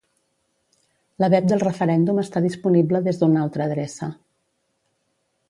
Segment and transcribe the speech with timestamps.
[1.23, 4.11] La web del referèndum està disponible des d'una altra adreça